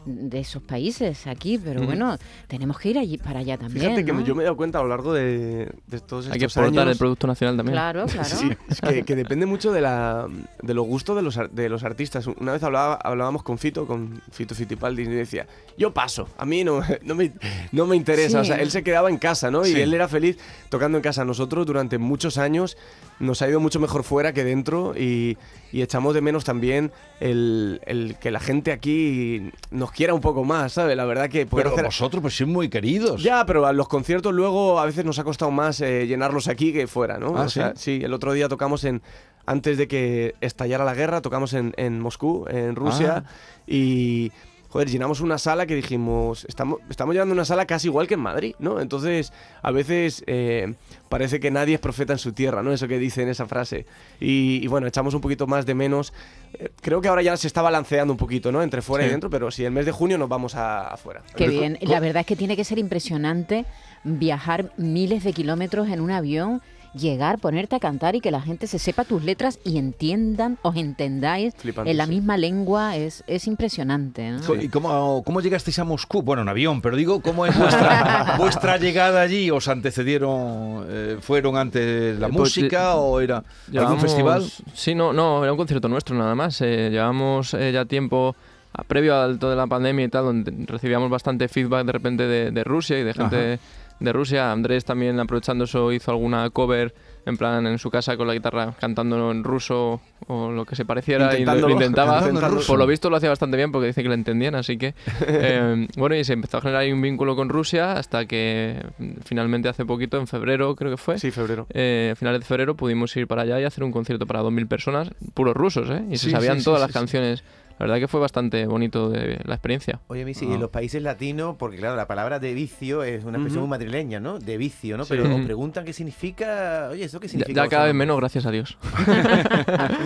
de 0.05 0.39
esos 0.39 0.61
países 0.61 1.27
aquí, 1.27 1.57
pero 1.57 1.83
bueno, 1.83 2.17
tenemos 2.47 2.77
que 2.79 2.89
ir 2.89 2.97
allí 2.97 3.17
para 3.17 3.39
allá 3.39 3.57
también. 3.57 3.85
Fíjate 3.85 4.05
que 4.05 4.11
¿no? 4.11 4.19
me- 4.19 4.23
yo 4.25 4.35
me 4.35 4.43
he 4.43 4.45
dado 4.45 4.57
cuenta 4.57 4.79
a 4.79 4.83
lo 4.83 4.89
largo 4.89 5.13
de, 5.13 5.71
de 5.87 5.99
todos 5.99 6.25
estos 6.25 6.31
Hay 6.33 6.39
que 6.39 6.45
exportar 6.45 6.79
años. 6.83 6.91
el 6.93 6.97
Producto 6.97 7.27
Nacional 7.27 7.57
también. 7.57 7.73
Claro, 7.73 8.05
claro. 8.11 8.25
Sí, 8.29 8.49
es 8.69 8.81
que, 8.81 9.03
que 9.03 9.15
depende 9.15 9.45
mucho 9.45 9.71
de, 9.71 9.81
la, 9.81 10.27
de 10.61 10.73
los 10.73 10.85
gustos 10.85 11.15
de 11.15 11.21
los, 11.21 11.39
de 11.51 11.69
los 11.69 11.83
artistas. 11.83 12.27
Una 12.27 12.51
vez 12.53 12.63
hablaba, 12.63 12.95
hablábamos 12.95 13.43
con 13.43 13.57
Fito, 13.57 13.85
con 13.87 14.21
Fito 14.31 14.55
Fitipaldi, 14.55 15.03
y 15.03 15.05
decía, 15.05 15.47
yo 15.77 15.93
paso, 15.93 16.27
a 16.37 16.45
mí 16.45 16.63
no, 16.63 16.81
no, 17.03 17.15
me, 17.15 17.31
no 17.71 17.85
me 17.85 17.95
interesa. 17.95 18.43
Sí. 18.43 18.51
O 18.51 18.53
sea, 18.53 18.61
él 18.61 18.71
se 18.71 18.83
quedaba 18.83 19.09
en 19.09 19.17
casa, 19.17 19.51
¿no? 19.51 19.63
Sí. 19.63 19.73
Y 19.77 19.81
él 19.81 19.93
era 19.93 20.07
feliz 20.07 20.37
tocando 20.69 20.97
en 20.97 21.01
casa. 21.01 21.23
Nosotros 21.25 21.65
durante 21.65 21.97
muchos 21.97 22.37
años 22.37 22.77
nos 23.19 23.41
ha 23.41 23.47
ido 23.49 23.59
mucho 23.59 23.79
mejor 23.79 24.03
fuera 24.03 24.33
que 24.33 24.43
dentro 24.43 24.93
y, 24.97 25.37
y 25.73 25.81
echamos 25.81 26.13
de 26.13 26.21
menos 26.21 26.45
también 26.45 26.91
el, 27.19 27.81
el 27.85 28.15
que 28.21 28.31
la 28.31 28.39
gente 28.39 28.71
aquí 28.71 29.51
nos 29.71 29.91
quiera 29.91 30.13
un 30.13 30.21
poco 30.21 30.45
más, 30.45 30.71
¿sabes? 30.73 30.95
La 30.95 31.03
verdad 31.03 31.29
que... 31.29 31.45
Pero 31.47 31.71
hacer- 31.71 31.83
vosotros 31.85 32.21
pues 32.21 32.37
sois 32.37 32.47
muy 32.49 32.69
queridos. 32.69 33.21
ya, 33.21 33.45
pero 33.45 33.65
a 33.65 33.73
los 33.73 33.89
conciertos 33.89 34.33
luego 34.33 34.79
a 34.79 34.85
veces 34.85 35.03
nos 35.03 35.19
ha 35.19 35.25
costado 35.25 35.51
más 35.51 35.81
eh, 35.81 36.05
llenarlos 36.07 36.47
aquí 36.47 36.71
que 36.71 36.87
fuera, 36.87 37.17
¿no? 37.17 37.35
Ah, 37.37 37.41
o 37.41 37.49
sea, 37.49 37.73
sí, 37.75 37.99
el 38.03 38.13
otro 38.13 38.31
día 38.31 38.47
tocamos 38.47 38.85
en. 38.85 39.01
Antes 39.45 39.77
de 39.77 39.89
que 39.89 40.35
estallara 40.39 40.85
la 40.85 40.93
guerra, 40.93 41.19
tocamos 41.21 41.51
en, 41.53 41.73
en 41.75 41.99
Moscú, 41.99 42.45
en 42.49 42.75
Rusia, 42.77 43.25
Ah. 43.27 43.31
y. 43.67 44.31
Joder, 44.73 44.89
llenamos 44.89 45.21
una 45.21 45.37
sala 45.37 45.67
que 45.67 45.75
dijimos, 45.75 46.45
estamos, 46.49 46.79
estamos 46.89 47.13
llenando 47.13 47.31
una 47.31 47.45
sala 47.45 47.67
casi 47.67 47.89
igual 47.89 48.07
que 48.07 48.15
en 48.15 48.21
Madrid, 48.21 48.55
¿no? 48.57 48.79
Entonces, 48.81 49.31
a 49.61 49.69
veces 49.69 50.23
eh, 50.25 50.73
parece 51.09 51.39
que 51.39 51.51
nadie 51.51 51.75
es 51.75 51.79
profeta 51.79 52.13
en 52.13 52.17
su 52.17 52.33
tierra, 52.33 52.63
¿no? 52.63 52.73
Eso 52.73 52.87
que 52.87 52.97
dicen 52.97 53.29
esa 53.29 53.45
frase. 53.45 53.85
Y, 54.19 54.61
y 54.63 54.67
bueno, 54.67 54.87
echamos 54.87 55.13
un 55.13 55.21
poquito 55.21 55.45
más 55.45 55.67
de 55.67 55.75
menos. 55.75 56.11
Eh, 56.55 56.69
creo 56.81 57.01
que 57.01 57.07
ahora 57.07 57.21
ya 57.21 57.37
se 57.37 57.45
está 57.45 57.61
balanceando 57.61 58.11
un 58.13 58.17
poquito, 58.17 58.51
¿no? 58.51 58.63
Entre 58.63 58.81
fuera 58.81 59.05
y 59.05 59.09
dentro, 59.09 59.29
pero 59.29 59.51
sí, 59.51 59.63
el 59.63 59.71
mes 59.71 59.85
de 59.85 59.91
junio 59.91 60.17
nos 60.17 60.27
vamos 60.27 60.55
a- 60.55 60.87
afuera. 60.87 61.21
Qué 61.35 61.47
bien. 61.47 61.77
La 61.81 61.99
verdad 61.99 62.21
es 62.21 62.25
que 62.25 62.35
tiene 62.35 62.55
que 62.55 62.63
ser 62.65 62.79
impresionante 62.79 63.65
viajar 64.03 64.71
miles 64.77 65.23
de 65.23 65.33
kilómetros 65.33 65.87
en 65.89 66.01
un 66.01 66.09
avión, 66.09 66.63
llegar, 66.93 67.39
ponerte 67.39 67.75
a 67.75 67.79
cantar 67.79 68.15
y 68.15 68.21
que 68.21 68.31
la 68.31 68.41
gente 68.41 68.67
se 68.67 68.79
sepa 68.79 69.03
tus 69.03 69.23
letras 69.23 69.59
y 69.63 69.77
entiendan, 69.77 70.57
os 70.61 70.75
entendáis 70.75 71.53
Flipante, 71.57 71.91
en 71.91 71.97
la 71.97 72.05
sí. 72.05 72.11
misma 72.11 72.37
lengua. 72.37 72.95
Es, 72.97 73.23
es 73.27 73.47
impresionante. 73.47 74.33
¿Y 74.61 74.67
cómo, 74.69 75.23
cómo 75.25 75.41
llegasteis 75.41 75.79
a 75.79 75.83
Moscú? 75.83 76.21
Bueno, 76.21 76.41
en 76.43 76.49
avión, 76.49 76.81
pero 76.81 76.95
digo, 76.95 77.21
¿cómo 77.21 77.45
es 77.45 77.57
vuestra, 77.57 78.35
vuestra 78.37 78.77
llegada 78.77 79.21
allí? 79.21 79.49
¿Os 79.51 79.67
antecedieron, 79.67 80.85
eh, 80.89 81.17
fueron 81.21 81.57
antes 81.57 82.19
la 82.19 82.27
Eh, 82.27 82.29
pues, 82.29 82.39
música 82.39 82.95
o 82.95 83.19
era 83.19 83.37
algún 83.37 83.71
Llevamos- 83.71 84.01
festival? 84.01 84.43
Sí, 84.73 84.95
no, 84.95 85.13
no, 85.13 85.43
era 85.43 85.51
un 85.51 85.57
concierto 85.57 85.87
nuestro 85.89 86.15
nada 86.17 86.35
más. 86.35 86.61
Eh, 86.61 86.89
llevamos 86.91 87.53
eh, 87.53 87.71
ya 87.71 87.85
tiempo 87.85 88.35
a- 88.73 88.83
previo 88.83 89.15
a 89.15 89.37
toda 89.37 89.55
la 89.55 89.67
pandemia 89.67 90.05
y 90.05 90.09
tal, 90.09 90.25
donde 90.25 90.53
recibíamos 90.67 91.09
bastante 91.09 91.47
feedback 91.47 91.85
de 91.85 91.91
repente 91.91 92.23
de, 92.27 92.51
de 92.51 92.63
Rusia 92.63 92.99
y 92.99 93.03
de 93.03 93.13
gente 93.13 93.59
de 94.03 94.13
Rusia. 94.13 94.51
Andrés 94.51 94.85
también 94.85 95.19
aprovechando 95.19 95.63
eso 95.63 95.91
hizo 95.91 96.11
alguna 96.11 96.49
cover 96.49 96.93
en 97.25 97.37
plan 97.37 97.65
en 97.65 97.79
su 97.79 97.89
casa 97.89 98.17
con 98.17 98.27
la 98.27 98.33
guitarra 98.33 98.75
cantando 98.79 99.31
en 99.31 99.45
ruso 99.45 100.01
o 100.27 100.51
lo 100.51 100.65
que 100.65 100.75
se 100.75 100.83
pareciera 100.83 101.37
y 101.37 101.45
lo, 101.45 101.69
intentaba. 101.69 102.21
Por 102.67 102.77
lo 102.77 102.85
visto 102.85 103.09
lo 103.09 103.15
hacía 103.15 103.29
bastante 103.29 103.55
bien 103.55 103.71
porque 103.71 103.87
dice 103.87 104.03
que 104.03 104.09
lo 104.09 104.13
entendían, 104.13 104.55
así 104.55 104.77
que 104.77 104.93
eh, 105.27 105.87
bueno, 105.95 106.15
y 106.15 106.23
se 106.25 106.33
empezó 106.33 106.57
a 106.57 106.61
generar 106.61 106.81
ahí 106.81 106.91
un 106.91 107.01
vínculo 107.01 107.35
con 107.35 107.47
Rusia 107.47 107.93
hasta 107.93 108.25
que 108.25 108.85
finalmente 109.23 109.69
hace 109.69 109.85
poquito, 109.85 110.17
en 110.17 110.27
febrero 110.27 110.75
creo 110.75 110.91
que 110.91 110.97
fue, 110.97 111.17
Sí, 111.17 111.31
febrero. 111.31 111.65
eh, 111.73 112.09
a 112.11 112.15
finales 112.15 112.41
de 112.41 112.45
febrero 112.45 112.75
pudimos 112.75 113.15
ir 113.15 113.27
para 113.27 113.43
allá 113.43 113.59
y 113.61 113.63
hacer 113.63 113.85
un 113.85 113.91
concierto 113.91 114.25
para 114.25 114.41
2.000 114.41 114.67
personas, 114.67 115.09
puros 115.33 115.55
rusos, 115.55 115.89
¿eh? 115.89 116.03
Y 116.09 116.17
Sí, 116.17 116.25
se 116.25 116.31
sabían 116.31 116.55
sí, 116.55 116.61
sí, 116.61 116.65
todas 116.65 116.81
las 116.81 116.91
canciones. 116.91 117.43
La 117.79 117.85
verdad 117.87 117.99
que 117.99 118.07
fue 118.07 118.19
bastante 118.19 118.65
bonito 118.65 119.09
de 119.09 119.39
la 119.45 119.55
experiencia. 119.55 119.99
Oye, 120.07 120.25
Misi, 120.25 120.45
Ah. 120.49 120.53
en 120.55 120.59
los 120.61 120.69
países 120.69 121.01
latinos, 121.01 121.55
porque 121.57 121.77
claro, 121.77 121.95
la 121.95 122.07
palabra 122.07 122.39
de 122.39 122.53
vicio 122.53 123.03
es 123.03 123.23
una 123.25 123.37
expresión 123.37 123.61
muy 123.63 123.69
madrileña, 123.69 124.19
¿no? 124.19 124.39
De 124.39 124.57
vicio, 124.57 124.95
¿no? 124.97 125.03
Sí. 125.05 125.09
Pero 125.09 125.23
os 125.23 125.29
Ujú. 125.35 125.43
preguntan 125.45 125.83
qué 125.85 125.93
significa. 125.93 126.89
Oye, 126.91 127.05
¿eso 127.05 127.19
qué 127.19 127.27
significa? 127.27 127.63
ya 127.63 127.69
cada 127.69 127.85
vez 127.85 127.93
menos, 127.95 128.17
gracias 128.17 128.45
a 128.45 128.51
Dios. 128.51 128.77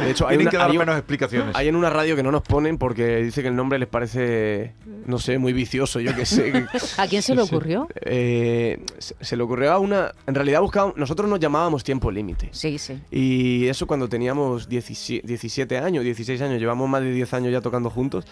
De 0.04 0.12
hecho, 0.12 0.28
hay, 0.28 0.38
una- 0.38 0.50
que 0.50 0.58
dar 0.58 0.70
hay 0.70 0.78
un- 0.78 0.80
menos 0.80 0.98
explicaciones. 0.98 1.56
hay 1.56 1.68
en 1.68 1.76
una 1.76 1.90
radio 1.90 2.16
que 2.16 2.24
no 2.24 2.32
nos 2.32 2.42
ponen 2.44 2.78
porque 2.78 3.18
dice 3.18 3.42
que 3.42 3.48
el 3.50 3.56
nombre 3.56 3.80
les 3.80 3.88
parece, 3.88 4.74
no 5.06 5.20
sé, 5.20 5.38
muy 5.38 5.54
vicioso, 5.54 6.00
yo 6.00 6.16
qué 6.16 6.26
sé. 6.26 6.66
¿A 6.98 7.08
quién 7.08 7.22
se 7.22 7.36
le 7.36 7.42
ocurrió? 7.42 7.88
Eh, 8.02 8.80
se, 8.98 9.16
se 9.20 9.38
le 9.38 9.44
ocurrió 9.44 9.72
a 9.74 9.80
una... 9.80 10.12
En 10.26 10.36
realidad 10.36 10.62
buscábamos... 10.62 10.98
Nosotros 10.98 11.30
nos 11.30 11.40
llamábamos 11.40 11.84
Tiempo 11.84 12.12
Límite. 12.12 12.50
Sí, 12.52 12.78
sí. 12.78 13.00
Y 13.12 13.68
eso 13.68 13.88
cuando 13.88 14.08
teníamos 14.10 14.68
17, 14.70 15.28
17 15.28 15.78
años, 15.78 16.04
16 16.04 16.42
años, 16.42 16.60
llevamos 16.60 16.90
más 16.90 17.02
de 17.02 17.12
10 17.12 17.34
años 17.34 17.52
ya 17.52 17.57
tocando 17.62 17.90
juntos 17.90 18.26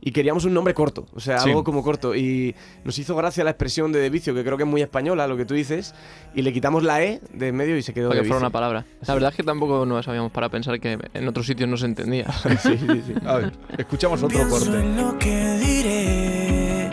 y 0.00 0.10
queríamos 0.12 0.44
un 0.44 0.54
nombre 0.54 0.74
corto, 0.74 1.06
o 1.14 1.20
sea, 1.20 1.38
Sí. 1.38 1.48
algo 1.50 1.64
como 1.64 1.82
corto. 1.82 2.14
Y 2.14 2.54
nos 2.84 2.98
hizo 2.98 3.14
gracia 3.16 3.44
la 3.44 3.50
expresión 3.50 3.92
de 3.92 4.00
de 4.00 4.10
vicio, 4.10 4.34
que 4.34 4.42
creo 4.42 4.56
que 4.56 4.64
es 4.64 4.68
muy 4.68 4.82
española, 4.82 5.26
lo 5.28 5.36
que 5.36 5.44
tú 5.44 5.54
dices, 5.54 5.94
y 6.34 6.42
le 6.42 6.52
quitamos 6.52 6.82
la 6.82 7.02
E 7.04 7.20
de 7.32 7.48
en 7.48 7.56
medio 7.56 7.76
y 7.76 7.82
se 7.82 7.94
quedó 7.94 8.08
Para 8.08 8.18
de 8.20 8.24
que 8.24 8.28
fuera 8.28 8.40
una 8.40 8.50
palabra. 8.50 8.84
La 9.06 9.14
verdad 9.14 9.30
es 9.30 9.36
que 9.36 9.42
tampoco 9.44 9.86
nos 9.86 10.04
sabíamos 10.04 10.32
para 10.32 10.48
pensar 10.48 10.80
que 10.80 10.98
en 11.14 11.28
otros 11.28 11.46
sitios 11.46 11.68
no 11.68 11.76
se 11.76 11.86
entendía. 11.86 12.26
Sí, 12.62 12.76
sí, 12.78 13.02
sí. 13.06 13.14
A 13.24 13.36
ver, 13.36 13.52
escuchamos 13.78 14.22
otro 14.22 14.48
corte. 14.48 14.66
en 14.68 14.96
lo 14.96 15.18
que 15.18 15.58
diré 15.58 16.90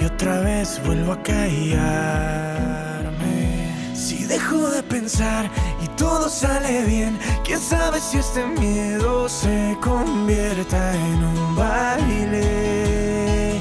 y 0.00 0.04
otra 0.04 0.40
vez 0.40 0.80
vuelvo 0.86 1.12
a 1.12 1.22
callarme. 1.22 1.84
Si 3.94 4.24
dejo 4.24 4.70
de 4.70 4.82
pensar 4.82 5.50
todo 5.96 6.28
sale 6.28 6.84
bien, 6.84 7.18
quién 7.44 7.60
sabe 7.60 8.00
si 8.00 8.18
este 8.18 8.44
miedo 8.46 9.28
se 9.28 9.76
convierta 9.80 10.94
en 10.94 11.24
un 11.24 11.56
baile. 11.56 13.60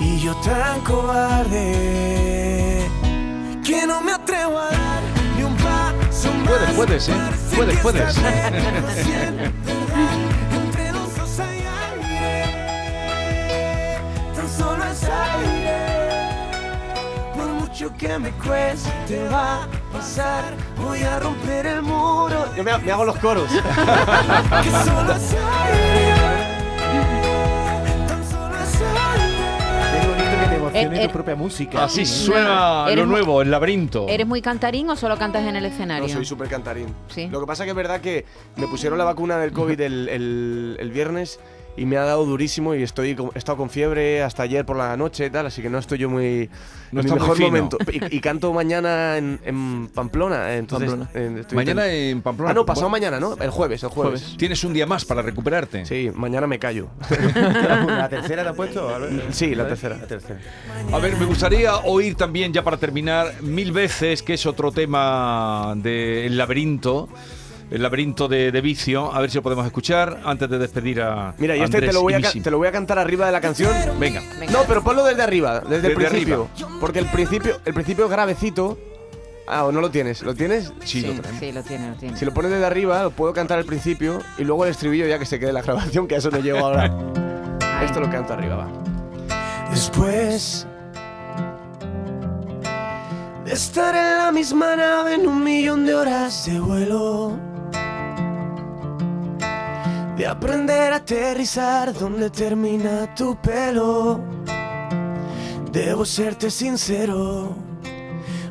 Y 0.00 0.18
yo 0.20 0.34
tan 0.36 0.80
cobarde 0.80 2.88
que 3.64 3.86
no 3.86 4.00
me 4.00 4.12
atrevo 4.12 4.58
a 4.58 4.70
dar 4.70 5.02
ni 5.36 5.44
un 5.44 5.56
paso 5.56 6.32
más. 6.32 6.72
Puedes, 6.74 6.76
puedes, 6.76 7.08
¿eh? 7.08 7.14
Puedes, 7.54 7.78
puedes. 7.78 8.18
Por 17.34 17.48
mucho 17.48 17.92
que 17.96 18.18
me 18.18 18.30
cueste 18.32 19.28
va 19.28 19.64
a 19.64 19.68
pasar, 19.92 20.54
voy 20.76 21.02
a 21.02 21.18
romper 21.18 21.66
el. 21.66 21.71
Yo 22.56 22.62
me, 22.64 22.76
me 22.78 22.92
hago 22.92 23.04
los 23.04 23.16
coros. 23.18 23.48
Emocione 30.54 30.96
Eh, 30.98 31.04
eh, 31.04 31.06
tu 31.06 31.12
propia 31.12 31.34
música. 31.34 31.84
Así 31.84 32.04
suena 32.06 32.86
lo 32.94 33.06
nuevo, 33.06 33.42
el 33.42 33.50
laberinto. 33.50 34.06
¿Eres 34.08 34.26
muy 34.26 34.42
cantarín 34.42 34.88
o 34.90 34.96
solo 34.96 35.16
cantas 35.18 35.46
en 35.46 35.56
el 35.56 35.64
escenario? 35.64 36.06
No, 36.08 36.12
soy 36.14 36.24
súper 36.24 36.48
cantarín. 36.48 36.94
Sí. 37.08 37.28
Lo 37.30 37.40
que 37.40 37.46
pasa 37.46 37.64
que 37.64 37.70
es 37.70 37.76
verdad 37.76 38.00
que 38.00 38.24
me 38.56 38.66
pusieron 38.68 38.98
la 38.98 39.04
vacuna 39.04 39.38
del 39.38 39.52
COVID 39.52 39.80
el, 39.80 40.08
el- 40.08 40.76
el 40.78 40.90
viernes 40.90 41.40
y 41.76 41.86
me 41.86 41.96
ha 41.96 42.02
dado 42.04 42.24
durísimo 42.26 42.74
y 42.74 42.82
estoy 42.82 43.16
he 43.34 43.38
estado 43.38 43.56
con 43.58 43.70
fiebre 43.70 44.22
hasta 44.22 44.42
ayer 44.42 44.64
por 44.66 44.76
la 44.76 44.96
noche 44.96 45.26
y 45.26 45.30
tal, 45.30 45.46
así 45.46 45.62
que 45.62 45.70
no 45.70 45.78
estoy 45.78 45.98
yo 45.98 46.10
muy 46.10 46.50
No 46.92 47.00
en 47.00 47.06
está 47.06 47.14
mi 47.14 47.20
muy 47.20 47.20
mejor 47.20 47.36
fino. 47.36 47.48
momento. 47.48 47.78
Y, 47.90 48.16
y 48.16 48.20
canto 48.22 48.52
mañana 48.52 49.16
en, 49.16 49.40
en 49.44 49.88
Pamplona, 49.88 50.54
entonces 50.56 50.90
Pamplona. 50.90 51.10
eh, 51.14 51.40
estoy 51.40 51.56
Mañana 51.56 51.86
en 51.88 52.20
Pamplona. 52.20 52.50
Ah, 52.50 52.54
no, 52.54 52.66
pasado 52.66 52.88
mañana, 52.90 53.18
¿no? 53.18 53.34
El 53.40 53.50
jueves, 53.50 53.82
el 53.82 53.88
jueves. 53.88 54.20
Jueves. 54.20 54.36
Tienes 54.38 54.62
un 54.64 54.72
día 54.74 54.86
más 54.86 55.04
para 55.06 55.22
recuperarte. 55.22 55.86
Sí, 55.86 56.10
mañana 56.14 56.46
me 56.46 56.58
callo. 56.58 56.88
¿La 57.34 58.08
tercera 58.08 58.42
te 58.42 58.48
ha 58.50 58.54
puesto? 58.54 58.94
Albert? 58.94 59.32
Sí, 59.32 59.54
la 59.54 59.66
tercera. 59.66 59.96
La 59.96 60.06
tercera. 60.06 60.40
A 60.92 60.98
ver, 60.98 61.16
me 61.16 61.24
gustaría 61.26 61.76
oír 61.78 62.14
también, 62.16 62.52
ya 62.52 62.62
para 62.62 62.76
terminar, 62.76 63.32
mil 63.42 63.72
veces, 63.72 64.22
que 64.22 64.34
es 64.34 64.44
otro 64.46 64.72
tema 64.72 65.74
del 65.76 66.36
laberinto, 66.36 67.08
el 67.72 67.82
laberinto 67.82 68.28
de, 68.28 68.52
de 68.52 68.60
vicio. 68.60 69.12
A 69.12 69.20
ver 69.20 69.30
si 69.30 69.36
lo 69.38 69.42
podemos 69.42 69.64
escuchar 69.66 70.20
antes 70.24 70.48
de 70.48 70.58
despedir 70.58 71.00
a. 71.02 71.34
Mira, 71.38 71.56
y 71.56 71.60
este 71.62 71.76
Andrés 71.78 71.90
te 71.90 71.94
lo, 71.94 72.02
voy 72.02 72.14
a, 72.14 72.18
y 72.18 72.22
ca- 72.22 72.28
Misi. 72.28 72.40
te 72.40 72.50
lo 72.50 72.58
voy 72.58 72.68
a 72.68 72.72
cantar 72.72 72.98
arriba 72.98 73.26
de 73.26 73.32
la 73.32 73.40
canción. 73.40 73.72
Venga. 73.98 74.22
Venga. 74.38 74.52
No, 74.52 74.60
pero 74.68 74.82
ponlo 74.82 75.04
desde 75.04 75.22
arriba, 75.22 75.60
desde, 75.60 75.88
el 75.88 75.94
principio. 75.94 76.48
Porque 76.80 76.98
el 76.98 77.06
principio, 77.06 77.60
el 77.64 77.74
principio 77.74 78.04
es 78.04 78.10
gravecito. 78.10 78.78
Ah, 79.48 79.64
o 79.64 79.72
no 79.72 79.80
lo 79.80 79.90
tienes. 79.90 80.22
¿Lo 80.22 80.34
tienes? 80.34 80.72
Sí, 80.84 81.00
Sí, 81.00 81.06
lo 81.08 81.14
sí, 81.38 81.52
lo 81.52 81.62
tiene, 81.64 81.88
lo 81.90 81.94
tiene. 81.96 82.16
Si 82.16 82.24
lo 82.24 82.32
pones 82.32 82.52
desde 82.52 82.64
arriba, 82.64 83.02
lo 83.02 83.10
puedo 83.10 83.32
cantar 83.32 83.58
al 83.58 83.64
principio 83.64 84.20
y 84.38 84.44
luego 84.44 84.64
el 84.64 84.70
estribillo 84.70 85.06
ya 85.06 85.18
que 85.18 85.26
se 85.26 85.40
quede 85.40 85.52
la 85.52 85.62
grabación, 85.66 86.06
que 86.06 86.14
a 86.14 86.18
eso 86.18 86.30
no 86.30 86.38
llego 86.38 86.58
ahora. 86.58 86.86
Esto 87.84 87.98
lo 88.00 88.08
canto 88.08 88.34
arriba, 88.34 88.54
va. 88.56 88.68
Después 89.70 90.66
de 93.44 93.52
estar 93.52 93.94
en 93.96 94.18
la 94.18 94.30
misma 94.32 94.76
nave 94.76 95.14
en 95.14 95.26
un 95.26 95.42
millón 95.42 95.84
de 95.86 95.94
horas 95.94 96.46
de 96.46 96.60
vuelo, 96.60 97.36
de 100.16 100.26
aprender 100.26 100.92
a 100.92 100.96
aterrizar 100.96 101.92
donde 101.92 102.30
termina 102.30 103.14
tu 103.14 103.36
pelo, 103.40 104.20
debo 105.70 106.04
serte 106.04 106.50
sincero, 106.50 107.54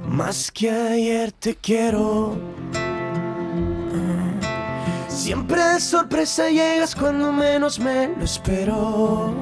más 0.07 0.51
que 0.51 0.71
ayer 0.71 1.31
te 1.31 1.55
quiero. 1.55 2.35
Siempre 5.07 5.63
de 5.63 5.79
sorpresa 5.79 6.49
llegas 6.49 6.95
cuando 6.95 7.31
menos 7.31 7.77
me 7.77 8.07
lo 8.07 8.23
espero. 8.23 9.35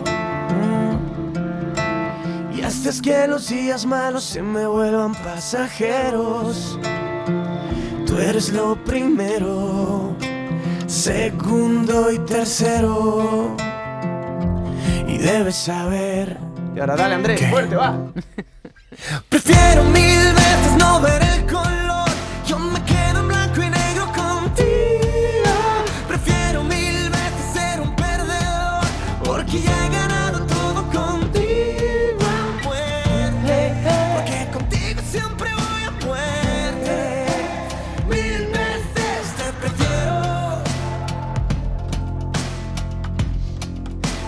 Y 2.54 2.62
haces 2.62 3.02
que 3.02 3.26
los 3.28 3.48
días 3.48 3.86
malos 3.86 4.26
se 4.26 4.42
me 4.42 4.68
vuelvan 4.68 5.16
pasajeros. 5.16 6.78
Tú 8.06 8.18
eres 8.18 8.52
lo 8.52 8.76
primero, 8.84 10.09
segundo 10.90 12.12
y 12.12 12.20
tercero. 12.20 13.56
Y 15.08 15.18
debes 15.18 15.56
saber. 15.56 16.38
Y 16.76 16.80
ahora 16.80 16.96
dale, 16.96 17.16
Andrés, 17.16 17.50
fuerte, 17.50 17.76
va. 17.76 18.12
Prefiero 19.30 19.84
mil 19.86 20.34
veces 20.34 20.78
no 20.78 21.00
ver 21.02 21.22
el 21.22 21.46
color. 21.46 21.79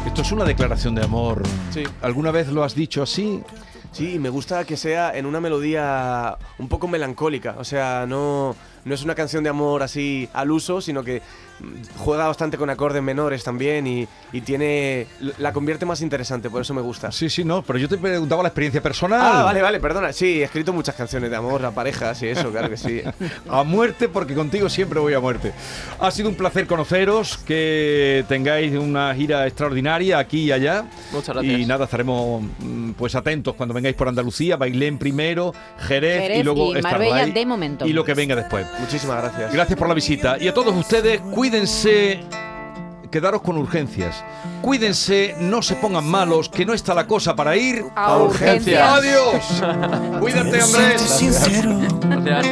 Esto 0.05 0.23
es 0.23 0.31
una 0.31 0.45
declaración 0.45 0.95
de 0.95 1.03
amor. 1.03 1.43
Sí. 1.71 1.83
¿Alguna 2.01 2.31
vez 2.31 2.47
lo 2.47 2.63
has 2.63 2.73
dicho 2.73 3.03
así? 3.03 3.41
Sí, 3.91 4.19
me 4.19 4.29
gusta 4.29 4.63
que 4.63 4.75
sea 4.75 5.15
en 5.15 5.25
una 5.25 5.39
melodía 5.39 6.37
un 6.57 6.67
poco 6.67 6.87
melancólica. 6.87 7.55
O 7.59 7.63
sea, 7.63 8.05
no, 8.07 8.55
no 8.83 8.93
es 8.93 9.03
una 9.03 9.15
canción 9.15 9.43
de 9.43 9.49
amor 9.49 9.83
así 9.83 10.27
al 10.33 10.51
uso, 10.51 10.81
sino 10.81 11.03
que 11.03 11.21
juega 11.97 12.27
bastante 12.27 12.57
con 12.57 12.69
acordes 12.69 13.01
menores 13.01 13.43
también 13.43 13.87
y, 13.87 14.07
y 14.31 14.41
tiene. 14.41 15.07
la 15.37 15.53
convierte 15.53 15.85
más 15.85 16.01
interesante, 16.01 16.49
por 16.49 16.61
eso 16.61 16.73
me 16.73 16.81
gusta. 16.81 17.11
Sí, 17.11 17.29
sí, 17.29 17.43
no, 17.43 17.61
pero 17.61 17.79
yo 17.79 17.87
te 17.87 17.97
preguntaba 17.97 18.43
la 18.43 18.49
experiencia 18.49 18.81
personal. 18.81 19.21
Ah, 19.21 19.43
vale, 19.43 19.61
vale, 19.61 19.79
perdona. 19.79 20.13
Sí, 20.13 20.41
he 20.41 20.43
escrito 20.43 20.73
muchas 20.73 20.95
canciones 20.95 21.29
de 21.29 21.35
amor 21.35 21.63
a 21.65 21.71
parejas 21.71 22.21
y 22.23 22.27
eso, 22.27 22.51
claro 22.51 22.69
que 22.69 22.77
sí. 22.77 23.01
A 23.49 23.63
muerte, 23.63 24.07
porque 24.07 24.33
contigo 24.33 24.69
siempre 24.69 24.99
voy 24.99 25.13
a 25.13 25.19
muerte. 25.19 25.53
Ha 25.99 26.11
sido 26.11 26.29
un 26.29 26.35
placer 26.35 26.67
conoceros, 26.67 27.37
que 27.37 28.25
tengáis 28.27 28.73
una 28.73 29.13
gira 29.13 29.45
extraordinaria 29.47 30.19
aquí 30.19 30.43
y 30.43 30.51
allá. 30.51 30.85
Muchas 31.11 31.35
gracias. 31.35 31.59
Y 31.59 31.65
nada, 31.65 31.85
estaremos 31.85 32.43
mm, 32.59 32.91
pues 32.91 33.15
atentos 33.15 33.55
cuando 33.55 33.73
vengáis 33.73 33.95
por 33.95 34.07
Andalucía, 34.07 34.57
Bailén 34.57 34.97
primero, 34.97 35.53
Jerez, 35.79 36.21
Jerez 36.21 36.39
y 36.39 36.43
luego 36.43 36.75
y 36.75 36.81
Marbella 36.81 37.25
de 37.25 37.45
momento. 37.45 37.85
Y 37.85 37.93
lo 37.93 38.03
que 38.03 38.13
venga 38.13 38.35
después. 38.35 38.65
Muchísimas 38.79 39.21
gracias. 39.21 39.53
Gracias 39.53 39.77
por 39.77 39.87
la 39.87 39.93
visita. 39.93 40.37
Y 40.39 40.47
a 40.47 40.53
todos 40.53 40.75
ustedes, 40.75 41.21
cuídense, 41.21 41.50
quedaros 43.11 43.41
con 43.41 43.57
urgencias. 43.57 44.23
Cuídense, 44.61 45.35
no 45.39 45.61
se 45.61 45.75
pongan 45.75 46.07
malos, 46.07 46.47
que 46.49 46.65
no 46.65 46.73
está 46.73 46.93
la 46.93 47.05
cosa 47.05 47.35
para 47.35 47.57
ir. 47.57 47.83
A 47.95 48.17
urgencias. 48.17 48.81
¡Adiós! 48.81 50.19
Cuídate, 50.19 50.61
Andrés. 50.61 51.01
sincero, 51.01 51.77
Gracias. 52.23 52.45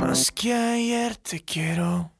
más 0.00 0.30
que 0.30 0.54
ayer 0.54 1.16
te 1.16 1.40
quiero. 1.40 2.11